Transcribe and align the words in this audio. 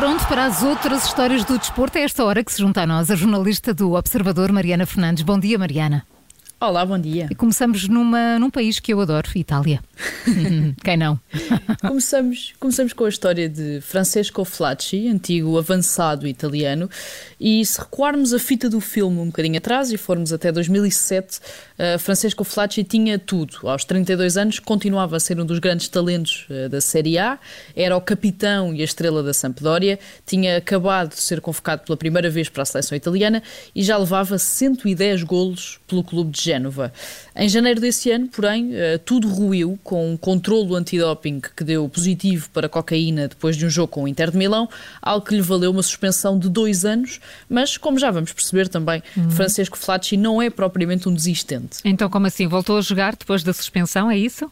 pronto 0.00 0.26
para 0.28 0.46
as 0.46 0.62
outras 0.62 1.04
histórias 1.04 1.44
do 1.44 1.58
desporto. 1.58 1.98
É 1.98 2.00
esta 2.00 2.24
hora 2.24 2.42
que 2.42 2.50
se 2.50 2.62
junta 2.62 2.80
a 2.80 2.86
nós 2.86 3.10
a 3.10 3.14
jornalista 3.14 3.74
do 3.74 3.92
Observador, 3.92 4.50
Mariana 4.50 4.86
Fernandes. 4.86 5.22
Bom 5.22 5.38
dia, 5.38 5.58
Mariana. 5.58 6.06
Olá, 6.62 6.84
bom 6.84 6.98
dia. 6.98 7.26
E 7.30 7.34
começamos 7.34 7.88
numa, 7.88 8.38
num 8.38 8.50
país 8.50 8.78
que 8.78 8.92
eu 8.92 9.00
adoro, 9.00 9.26
Itália. 9.34 9.82
Quem 10.84 10.94
não? 10.94 11.18
começamos, 11.80 12.52
começamos 12.60 12.92
com 12.92 13.06
a 13.06 13.08
história 13.08 13.48
de 13.48 13.80
Francesco 13.80 14.44
Flacci, 14.44 15.08
antigo 15.08 15.56
avançado 15.56 16.28
italiano, 16.28 16.90
e 17.40 17.64
se 17.64 17.80
recuarmos 17.80 18.34
a 18.34 18.38
fita 18.38 18.68
do 18.68 18.78
filme 18.78 19.20
um 19.20 19.26
bocadinho 19.28 19.56
atrás 19.56 19.90
e 19.90 19.96
formos 19.96 20.34
até 20.34 20.52
2007, 20.52 21.38
uh, 21.38 21.98
Francesco 21.98 22.44
Flacci 22.44 22.84
tinha 22.84 23.18
tudo. 23.18 23.66
Aos 23.66 23.86
32 23.86 24.36
anos 24.36 24.58
continuava 24.58 25.16
a 25.16 25.20
ser 25.20 25.40
um 25.40 25.46
dos 25.46 25.60
grandes 25.60 25.88
talentos 25.88 26.46
uh, 26.50 26.68
da 26.68 26.82
Série 26.82 27.16
A, 27.16 27.38
era 27.74 27.96
o 27.96 28.02
capitão 28.02 28.74
e 28.74 28.82
a 28.82 28.84
estrela 28.84 29.22
da 29.22 29.32
Sampdoria, 29.32 29.98
tinha 30.26 30.58
acabado 30.58 31.08
de 31.08 31.22
ser 31.22 31.40
convocado 31.40 31.84
pela 31.84 31.96
primeira 31.96 32.28
vez 32.28 32.50
para 32.50 32.64
a 32.64 32.66
seleção 32.66 32.94
italiana 32.94 33.42
e 33.74 33.82
já 33.82 33.96
levava 33.96 34.36
110 34.36 35.22
golos 35.22 35.80
pelo 35.86 36.04
clube 36.04 36.32
de 36.32 36.49
Génova. 36.50 36.92
Em 37.36 37.48
janeiro 37.48 37.80
desse 37.80 38.10
ano, 38.10 38.28
porém, 38.28 38.70
uh, 38.70 38.98
tudo 39.04 39.28
ruiu 39.28 39.78
com 39.84 40.12
um 40.12 40.16
controlo 40.16 40.74
antidoping 40.74 41.40
que 41.56 41.62
deu 41.64 41.88
positivo 41.88 42.48
para 42.50 42.68
cocaína 42.68 43.28
depois 43.28 43.56
de 43.56 43.64
um 43.64 43.70
jogo 43.70 43.88
com 43.88 44.02
o 44.04 44.08
Inter 44.08 44.30
de 44.30 44.36
Milão, 44.36 44.68
algo 45.00 45.24
que 45.24 45.34
lhe 45.34 45.42
valeu 45.42 45.70
uma 45.70 45.82
suspensão 45.82 46.38
de 46.38 46.48
dois 46.48 46.84
anos 46.84 47.20
mas, 47.48 47.76
como 47.76 47.98
já 47.98 48.10
vamos 48.10 48.32
perceber 48.32 48.68
também, 48.68 49.02
uhum. 49.16 49.30
Francisco 49.30 49.76
Flacci 49.76 50.16
não 50.16 50.40
é 50.40 50.50
propriamente 50.50 51.08
um 51.08 51.14
desistente. 51.14 51.78
Então, 51.84 52.08
como 52.08 52.26
assim? 52.26 52.46
Voltou 52.46 52.78
a 52.78 52.80
jogar 52.80 53.16
depois 53.16 53.42
da 53.42 53.52
suspensão, 53.52 54.10
é 54.10 54.16
isso? 54.16 54.50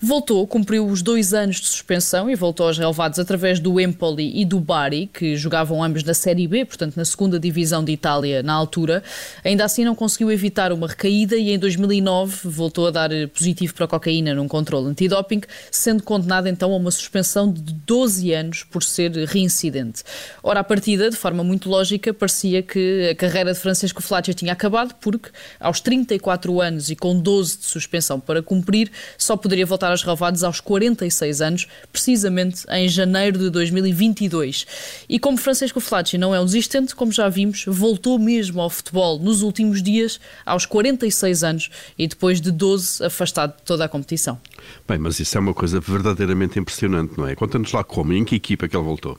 Voltou, 0.00 0.46
cumpriu 0.46 0.86
os 0.86 1.02
dois 1.02 1.32
anos 1.32 1.56
de 1.56 1.66
suspensão 1.66 2.28
e 2.28 2.34
voltou 2.34 2.66
aos 2.66 2.78
relevados 2.78 3.18
através 3.18 3.58
do 3.60 3.80
Empoli 3.80 4.40
e 4.40 4.44
do 4.44 4.60
Bari, 4.60 5.08
que 5.12 5.36
jogavam 5.36 5.82
ambos 5.82 6.02
na 6.02 6.14
Série 6.14 6.46
B, 6.46 6.64
portanto 6.64 6.96
na 6.96 7.04
segunda 7.04 7.38
divisão 7.38 7.84
de 7.84 7.92
Itália 7.92 8.42
na 8.42 8.52
altura. 8.52 9.02
Ainda 9.44 9.64
assim 9.64 9.84
não 9.84 9.94
conseguiu 9.94 10.30
evitar 10.30 10.72
uma 10.72 10.86
recaída 10.86 11.36
e 11.36 11.50
em 11.50 11.58
2009 11.58 12.48
voltou 12.48 12.88
a 12.88 12.90
dar 12.90 13.10
positivo 13.32 13.74
para 13.74 13.84
a 13.86 13.88
cocaína 13.88 14.34
num 14.34 14.48
controle 14.48 14.88
antidoping, 14.88 15.42
sendo 15.70 16.02
condenado 16.02 16.48
então 16.48 16.72
a 16.72 16.76
uma 16.76 16.90
suspensão 16.90 17.50
de 17.50 17.72
12 17.72 18.32
anos 18.32 18.64
por 18.64 18.82
ser 18.82 19.12
reincidente. 19.26 20.02
Ora, 20.42 20.60
a 20.60 20.64
partida, 20.64 21.08
de 21.08 21.16
forma 21.16 21.42
muito 21.42 21.68
lógica, 21.68 22.12
parecia 22.12 22.62
que 22.62 23.10
a 23.10 23.14
carreira 23.14 23.52
de 23.52 23.58
Francisco 23.58 24.02
Flacci 24.02 24.34
tinha 24.34 24.52
acabado 24.52 24.94
porque 25.00 25.30
aos 25.58 25.80
34 25.80 26.60
anos 26.60 26.90
e 26.90 26.96
com 26.96 27.18
12 27.18 27.58
de 27.58 27.64
suspensão 27.64 28.20
para 28.20 28.42
cumprir, 28.42 28.90
só 29.16 29.36
poderia 29.36 29.55
poderia 29.56 29.66
voltar 29.66 29.90
aos 29.90 30.02
relevados 30.02 30.44
aos 30.44 30.60
46 30.60 31.40
anos, 31.40 31.66
precisamente 31.90 32.64
em 32.68 32.86
janeiro 32.88 33.38
de 33.38 33.48
2022. 33.48 34.66
E 35.08 35.18
como 35.18 35.38
Francisco 35.38 35.80
Flacci 35.80 36.18
não 36.18 36.34
é 36.34 36.40
um 36.40 36.44
desistente, 36.44 36.94
como 36.94 37.10
já 37.10 37.26
vimos, 37.28 37.64
voltou 37.66 38.18
mesmo 38.18 38.60
ao 38.60 38.68
futebol 38.68 39.18
nos 39.18 39.40
últimos 39.40 39.82
dias, 39.82 40.20
aos 40.44 40.66
46 40.66 41.42
anos, 41.42 41.70
e 41.98 42.06
depois 42.06 42.38
de 42.38 42.50
12 42.50 43.04
afastado 43.04 43.56
de 43.56 43.62
toda 43.62 43.86
a 43.86 43.88
competição. 43.88 44.38
Bem, 44.86 44.98
mas 44.98 45.18
isso 45.20 45.38
é 45.38 45.40
uma 45.40 45.54
coisa 45.54 45.80
verdadeiramente 45.80 46.58
impressionante, 46.58 47.16
não 47.16 47.26
é? 47.26 47.34
Conta-nos 47.34 47.72
lá 47.72 47.82
como 47.82 48.12
e 48.12 48.18
em 48.18 48.24
que 48.24 48.36
equipa 48.36 48.68
que 48.68 48.76
ele 48.76 48.84
voltou. 48.84 49.18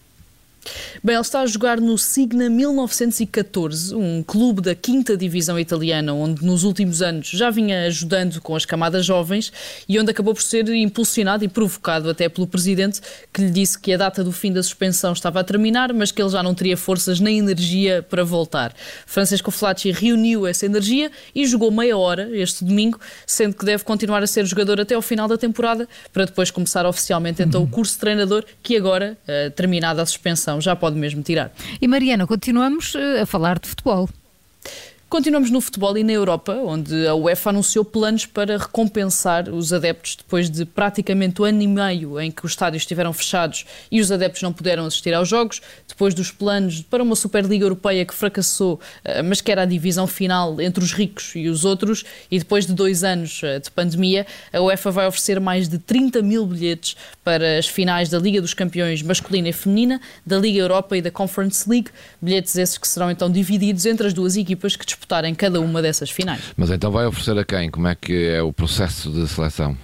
Bem, 1.03 1.15
ele 1.15 1.21
está 1.21 1.41
a 1.41 1.45
jogar 1.45 1.79
no 1.79 1.97
Signa 1.97 2.49
1914, 2.49 3.95
um 3.95 4.23
clube 4.23 4.61
da 4.61 4.75
quinta 4.75 5.15
divisão 5.15 5.59
italiana, 5.59 6.13
onde 6.13 6.43
nos 6.43 6.63
últimos 6.63 7.01
anos 7.01 7.29
já 7.29 7.49
vinha 7.49 7.85
ajudando 7.85 8.41
com 8.41 8.55
as 8.55 8.65
camadas 8.65 9.05
jovens 9.05 9.51
e 9.87 9.99
onde 9.99 10.11
acabou 10.11 10.33
por 10.33 10.41
ser 10.41 10.67
impulsionado 10.69 11.43
e 11.43 11.47
provocado 11.47 12.09
até 12.09 12.27
pelo 12.27 12.47
presidente, 12.47 13.01
que 13.31 13.41
lhe 13.41 13.51
disse 13.51 13.79
que 13.79 13.93
a 13.93 13.97
data 13.97 14.23
do 14.23 14.31
fim 14.31 14.51
da 14.51 14.61
suspensão 14.61 15.13
estava 15.13 15.39
a 15.39 15.43
terminar, 15.43 15.93
mas 15.93 16.11
que 16.11 16.21
ele 16.21 16.29
já 16.29 16.41
não 16.41 16.53
teria 16.53 16.77
forças 16.77 17.19
nem 17.19 17.37
energia 17.39 18.05
para 18.07 18.23
voltar. 18.23 18.73
Francisco 19.05 19.51
Flacci 19.51 19.91
reuniu 19.91 20.47
essa 20.47 20.65
energia 20.65 21.11
e 21.33 21.45
jogou 21.45 21.71
meia 21.71 21.97
hora 21.97 22.29
este 22.33 22.63
domingo, 22.63 22.99
sendo 23.25 23.55
que 23.55 23.65
deve 23.65 23.83
continuar 23.83 24.23
a 24.23 24.27
ser 24.27 24.45
jogador 24.45 24.79
até 24.81 24.95
ao 24.95 25.01
final 25.01 25.27
da 25.27 25.37
temporada, 25.37 25.87
para 26.11 26.25
depois 26.25 26.51
começar 26.51 26.85
oficialmente 26.85 27.41
então 27.41 27.63
o 27.63 27.67
curso 27.67 27.93
de 27.93 27.99
treinador, 27.99 28.43
que 28.61 28.75
agora, 28.75 29.17
eh, 29.27 29.49
terminada 29.49 30.01
a 30.01 30.05
suspensão, 30.05 30.56
já 30.61 30.75
pode 30.75 30.95
mesmo 30.97 31.21
tirar. 31.21 31.51
E 31.81 31.87
Mariana, 31.87 32.27
continuamos 32.27 32.95
eh, 32.95 33.21
a 33.21 33.25
falar 33.25 33.59
de 33.59 33.67
futebol. 33.69 34.09
Continuamos 35.09 35.49
no 35.49 35.61
futebol 35.61 35.97
e 35.97 36.03
na 36.03 36.11
Europa, 36.11 36.51
onde 36.65 37.07
a 37.07 37.15
UEFA 37.15 37.51
anunciou 37.51 37.85
planos 37.85 38.25
para 38.25 38.57
recompensar 38.57 39.47
os 39.47 39.71
adeptos 39.71 40.17
depois 40.17 40.49
de 40.49 40.65
praticamente 40.65 41.41
um 41.41 41.45
ano 41.45 41.61
e 41.61 41.67
meio 41.67 42.19
em 42.19 42.29
que 42.29 42.45
os 42.45 42.51
estádios 42.51 42.83
estiveram 42.83 43.13
fechados 43.13 43.65
e 43.89 44.01
os 44.01 44.11
adeptos 44.11 44.41
não 44.41 44.51
puderam 44.51 44.85
assistir 44.85 45.13
aos 45.13 45.29
jogos, 45.29 45.61
depois 45.87 46.13
dos 46.13 46.29
planos 46.29 46.81
para 46.81 47.01
uma 47.01 47.15
Superliga 47.15 47.63
Europeia 47.63 48.03
que 48.03 48.13
fracassou, 48.13 48.81
eh, 49.05 49.21
mas 49.21 49.39
que 49.39 49.49
era 49.49 49.61
a 49.61 49.65
divisão 49.65 50.07
final 50.07 50.59
entre 50.59 50.83
os 50.83 50.91
ricos 50.91 51.31
e 51.37 51.47
os 51.47 51.63
outros, 51.63 52.03
e 52.29 52.37
depois 52.37 52.65
de 52.65 52.73
dois 52.73 53.01
anos 53.05 53.39
eh, 53.43 53.59
de 53.59 53.71
pandemia, 53.71 54.27
a 54.51 54.59
UEFA 54.59 54.91
vai 54.91 55.07
oferecer 55.07 55.39
mais 55.39 55.69
de 55.69 55.77
30 55.77 56.21
mil 56.21 56.45
bilhetes 56.45 56.97
para 57.23 57.57
as 57.57 57.65
finais 57.65 58.09
da 58.09 58.19
Liga 58.19 58.41
dos 58.41 58.53
Campeões 58.53 59.01
masculina 59.01 59.47
e 59.47 59.53
feminina, 59.53 60.01
da 60.25 60.37
Liga 60.37 60.59
Europa 60.59 60.97
e 60.97 61.01
da 61.01 61.09
Conference 61.09 61.67
League, 61.69 61.91
bilhetes 62.21 62.57
esses 62.57 62.77
que 62.77 62.87
serão 62.89 63.09
então 63.09 63.31
divididos 63.31 63.85
entre 63.85 64.05
as 64.05 64.13
duas 64.13 64.35
equipas 64.35 64.75
que 64.75 64.96
disputarem 64.97 65.33
cada 65.35 65.61
uma 65.61 65.81
dessas 65.81 66.09
finais. 66.09 66.41
Mas 66.57 66.69
então 66.71 66.91
vai 66.91 67.05
oferecer 67.05 67.37
a 67.37 67.45
quem? 67.45 67.69
Como 67.69 67.87
é 67.87 67.95
que 67.95 68.29
é 68.29 68.41
o 68.41 68.51
processo 68.51 69.11
de 69.11 69.27
seleção? 69.27 69.77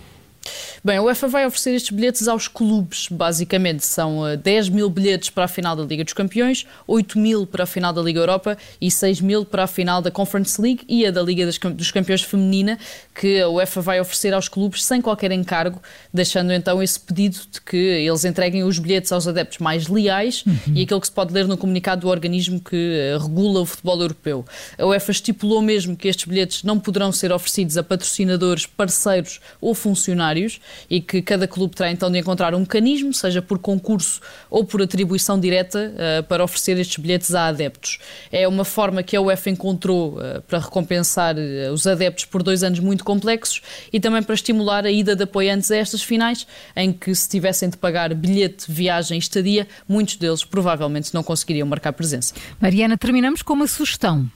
Bem, 0.85 0.97
a 0.97 1.01
UEFA 1.01 1.29
vai 1.29 1.45
oferecer 1.45 1.75
estes 1.75 1.95
bilhetes 1.95 2.27
aos 2.27 2.49
clubes, 2.49 3.07
basicamente. 3.09 3.85
São 3.85 4.23
10 4.35 4.67
eh, 4.67 4.69
mil 4.69 4.89
bilhetes 4.89 5.29
para 5.29 5.45
a 5.45 5.47
final 5.47 5.77
da 5.77 5.83
Liga 5.83 6.03
dos 6.03 6.11
Campeões, 6.11 6.67
8 6.85 7.17
mil 7.17 7.47
para 7.47 7.63
a 7.63 7.65
final 7.65 7.93
da 7.93 8.01
Liga 8.01 8.19
Europa 8.19 8.57
e 8.81 8.91
6 8.91 9.21
mil 9.21 9.45
para 9.45 9.63
a 9.63 9.67
final 9.67 10.01
da 10.01 10.11
Conference 10.11 10.61
League 10.61 10.81
e 10.89 11.05
a 11.05 11.11
da 11.11 11.21
Liga 11.21 11.45
dos 11.45 11.89
Campeões 11.89 12.21
Feminina, 12.23 12.77
que 13.15 13.39
a 13.39 13.47
UEFA 13.47 13.79
vai 13.79 14.01
oferecer 14.01 14.33
aos 14.33 14.49
clubes 14.49 14.83
sem 14.83 15.01
qualquer 15.01 15.31
encargo, 15.31 15.81
deixando 16.13 16.51
então 16.51 16.83
esse 16.83 16.99
pedido 16.99 17.39
de 17.49 17.61
que 17.61 17.77
eles 17.77 18.25
entreguem 18.25 18.65
os 18.65 18.77
bilhetes 18.77 19.09
aos 19.13 19.25
adeptos 19.25 19.59
mais 19.59 19.87
leais 19.87 20.43
uhum. 20.45 20.73
e 20.75 20.83
aquilo 20.83 20.99
que 20.99 21.07
se 21.07 21.13
pode 21.13 21.33
ler 21.33 21.47
no 21.47 21.57
comunicado 21.57 22.01
do 22.01 22.09
organismo 22.09 22.59
que 22.59 22.75
eh, 22.75 23.17
regula 23.17 23.61
o 23.61 23.65
futebol 23.65 24.01
europeu. 24.01 24.45
A 24.77 24.85
UEFA 24.85 25.11
estipulou 25.11 25.61
mesmo 25.61 25.95
que 25.95 26.09
estes 26.09 26.25
bilhetes 26.25 26.61
não 26.61 26.77
poderão 26.77 27.09
ser 27.13 27.31
oferecidos 27.31 27.77
a 27.77 27.83
patrocinadores, 27.83 28.65
parceiros 28.65 29.39
ou 29.61 29.73
funcionários 29.73 30.59
e 30.89 31.01
que 31.01 31.21
cada 31.21 31.47
clube 31.47 31.75
terá 31.75 31.91
então 31.91 32.11
de 32.11 32.19
encontrar 32.19 32.53
um 32.55 32.59
mecanismo, 32.59 33.13
seja 33.13 33.41
por 33.41 33.59
concurso 33.59 34.21
ou 34.49 34.63
por 34.63 34.81
atribuição 34.81 35.39
direta, 35.39 35.93
uh, 35.93 36.23
para 36.23 36.43
oferecer 36.43 36.77
estes 36.77 36.97
bilhetes 36.97 37.33
a 37.33 37.47
adeptos. 37.47 37.99
É 38.31 38.47
uma 38.47 38.65
forma 38.65 39.03
que 39.03 39.15
a 39.15 39.21
UEFA 39.21 39.49
encontrou 39.49 40.17
uh, 40.17 40.41
para 40.47 40.59
recompensar 40.59 41.35
uh, 41.35 41.73
os 41.73 41.87
adeptos 41.87 42.25
por 42.25 42.43
dois 42.43 42.63
anos 42.63 42.79
muito 42.79 43.03
complexos 43.03 43.61
e 43.91 43.99
também 43.99 44.23
para 44.23 44.35
estimular 44.35 44.85
a 44.85 44.91
ida 44.91 45.15
de 45.15 45.23
apoiantes 45.23 45.71
a 45.71 45.77
estas 45.77 46.03
finais, 46.03 46.45
em 46.75 46.91
que 46.91 47.13
se 47.13 47.29
tivessem 47.29 47.69
de 47.69 47.77
pagar 47.77 48.13
bilhete, 48.13 48.65
viagem 48.69 49.17
e 49.17 49.19
estadia, 49.19 49.67
muitos 49.87 50.15
deles 50.15 50.43
provavelmente 50.43 51.13
não 51.13 51.23
conseguiriam 51.23 51.67
marcar 51.67 51.93
presença. 51.93 52.33
Mariana, 52.59 52.97
terminamos 52.97 53.41
com 53.41 53.53
uma 53.53 53.67
sugestão. 53.67 54.29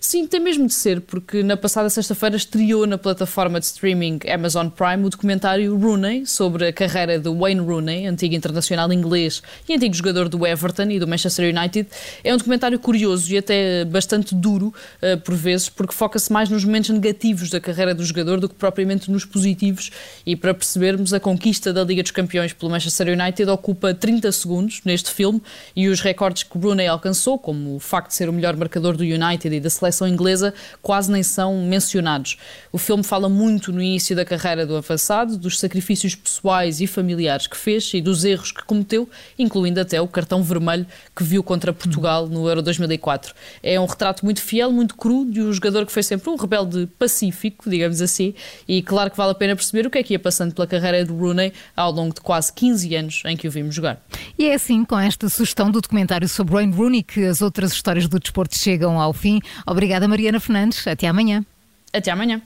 Sim, 0.00 0.26
tem 0.26 0.40
mesmo 0.40 0.66
de 0.66 0.72
ser, 0.72 1.02
porque 1.02 1.42
na 1.42 1.56
passada 1.56 1.90
sexta-feira 1.90 2.34
estreou 2.34 2.86
na 2.86 2.96
plataforma 2.96 3.60
de 3.60 3.66
streaming 3.66 4.18
Amazon 4.32 4.68
Prime 4.68 5.04
o 5.04 5.10
documentário 5.10 5.76
Rooney, 5.76 6.26
sobre 6.26 6.68
a 6.68 6.72
carreira 6.72 7.18
de 7.18 7.28
Wayne 7.28 7.60
Rooney, 7.60 8.06
antigo 8.06 8.34
internacional 8.34 8.90
inglês 8.92 9.42
e 9.68 9.74
antigo 9.74 9.94
jogador 9.94 10.28
do 10.28 10.46
Everton 10.46 10.90
e 10.90 10.98
do 10.98 11.06
Manchester 11.06 11.54
United. 11.54 11.88
É 12.24 12.32
um 12.32 12.38
documentário 12.38 12.78
curioso 12.78 13.32
e 13.32 13.38
até 13.38 13.84
bastante 13.84 14.34
duro, 14.34 14.72
uh, 15.02 15.20
por 15.20 15.34
vezes, 15.34 15.68
porque 15.68 15.92
foca-se 15.92 16.32
mais 16.32 16.48
nos 16.48 16.64
momentos 16.64 16.90
negativos 16.90 17.50
da 17.50 17.60
carreira 17.60 17.94
do 17.94 18.04
jogador 18.04 18.40
do 18.40 18.48
que 18.48 18.54
propriamente 18.54 19.10
nos 19.10 19.24
positivos. 19.24 19.90
E 20.24 20.34
para 20.34 20.54
percebermos, 20.54 21.12
a 21.12 21.20
conquista 21.20 21.72
da 21.72 21.84
Liga 21.84 22.02
dos 22.02 22.12
Campeões 22.12 22.52
pelo 22.52 22.70
Manchester 22.70 23.08
United 23.08 23.48
ocupa 23.50 23.92
30 23.92 24.32
segundos 24.32 24.80
neste 24.84 25.10
filme 25.10 25.42
e 25.76 25.88
os 25.88 26.00
recordes 26.00 26.44
que 26.44 26.58
Rooney 26.58 26.86
alcançou, 26.86 27.38
como 27.38 27.76
o 27.76 27.78
facto 27.78 28.08
de 28.08 28.14
ser 28.14 28.28
o 28.28 28.32
melhor 28.32 28.56
marcador 28.56 28.96
do 28.96 29.04
United 29.04 29.49
da 29.58 29.70
seleção 29.70 30.06
inglesa 30.06 30.52
quase 30.82 31.10
nem 31.10 31.22
são 31.22 31.64
mencionados. 31.64 32.36
O 32.70 32.78
filme 32.78 33.02
fala 33.02 33.28
muito 33.28 33.72
no 33.72 33.82
início 33.82 34.14
da 34.14 34.24
carreira 34.24 34.66
do 34.66 34.76
avançado, 34.76 35.36
dos 35.36 35.58
sacrifícios 35.58 36.14
pessoais 36.14 36.80
e 36.80 36.86
familiares 36.86 37.46
que 37.46 37.56
fez 37.56 37.90
e 37.94 38.00
dos 38.00 38.24
erros 38.24 38.52
que 38.52 38.62
cometeu, 38.64 39.08
incluindo 39.38 39.80
até 39.80 40.00
o 40.00 40.06
cartão 40.06 40.42
vermelho 40.42 40.86
que 41.16 41.24
viu 41.24 41.42
contra 41.42 41.72
Portugal 41.72 42.28
no 42.28 42.48
Euro 42.48 42.62
2004. 42.62 43.34
É 43.62 43.80
um 43.80 43.86
retrato 43.86 44.24
muito 44.24 44.42
fiel, 44.42 44.70
muito 44.70 44.94
cru 44.94 45.24
de 45.24 45.40
um 45.40 45.52
jogador 45.52 45.86
que 45.86 45.92
foi 45.92 46.02
sempre 46.02 46.28
um 46.28 46.36
rebelde 46.36 46.86
pacífico, 46.98 47.68
digamos 47.70 48.02
assim, 48.02 48.34
e 48.68 48.82
claro 48.82 49.10
que 49.10 49.16
vale 49.16 49.32
a 49.32 49.34
pena 49.34 49.56
perceber 49.56 49.86
o 49.86 49.90
que 49.90 49.98
é 49.98 50.02
que 50.02 50.14
ia 50.14 50.18
passando 50.18 50.54
pela 50.54 50.66
carreira 50.66 51.04
de 51.04 51.10
Rooney 51.10 51.52
ao 51.74 51.90
longo 51.90 52.14
de 52.14 52.20
quase 52.20 52.52
15 52.52 52.94
anos 52.94 53.22
em 53.24 53.36
que 53.36 53.48
o 53.48 53.50
vimos 53.50 53.74
jogar. 53.74 54.00
E 54.38 54.46
é 54.46 54.54
assim, 54.54 54.84
com 54.84 54.98
esta 54.98 55.28
sugestão 55.28 55.70
do 55.70 55.80
documentário 55.80 56.28
sobre 56.28 56.54
Wayne 56.54 56.74
Rooney, 56.74 57.02
que 57.02 57.24
as 57.24 57.40
outras 57.40 57.72
histórias 57.72 58.06
do 58.06 58.18
desporto 58.18 58.56
chegam 58.56 59.00
ao 59.00 59.12
fim. 59.12 59.39
Obrigada, 59.66 60.06
Mariana 60.08 60.40
Fernandes. 60.40 60.86
Até 60.86 61.06
amanhã. 61.08 61.44
Até 61.92 62.10
amanhã. 62.10 62.40